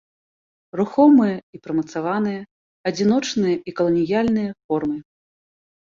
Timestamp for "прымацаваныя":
1.67-2.41